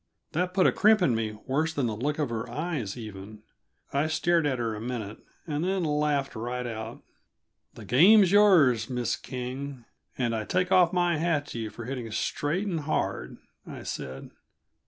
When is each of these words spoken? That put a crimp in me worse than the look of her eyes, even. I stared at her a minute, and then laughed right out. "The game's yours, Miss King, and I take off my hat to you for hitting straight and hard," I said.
That 0.31 0.55
put 0.55 0.65
a 0.65 0.71
crimp 0.71 1.03
in 1.03 1.13
me 1.13 1.33
worse 1.45 1.75
than 1.75 1.85
the 1.85 1.95
look 1.95 2.17
of 2.17 2.31
her 2.31 2.49
eyes, 2.49 2.97
even. 2.97 3.43
I 3.93 4.07
stared 4.07 4.47
at 4.47 4.57
her 4.57 4.73
a 4.73 4.81
minute, 4.81 5.19
and 5.45 5.63
then 5.63 5.83
laughed 5.83 6.35
right 6.35 6.65
out. 6.65 7.03
"The 7.75 7.85
game's 7.85 8.31
yours, 8.31 8.89
Miss 8.89 9.15
King, 9.15 9.85
and 10.17 10.35
I 10.35 10.43
take 10.43 10.71
off 10.71 10.91
my 10.91 11.17
hat 11.17 11.45
to 11.49 11.59
you 11.59 11.69
for 11.69 11.85
hitting 11.85 12.09
straight 12.09 12.65
and 12.65 12.79
hard," 12.79 13.37
I 13.67 13.83
said. 13.83 14.31